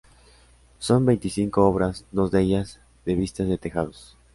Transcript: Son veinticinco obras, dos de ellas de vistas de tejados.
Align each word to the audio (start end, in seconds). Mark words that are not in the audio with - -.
Son 0.79 1.05
veinticinco 1.05 1.63
obras, 1.67 2.05
dos 2.11 2.31
de 2.31 2.41
ellas 2.41 2.79
de 3.05 3.13
vistas 3.13 3.47
de 3.47 3.59
tejados. 3.59 4.17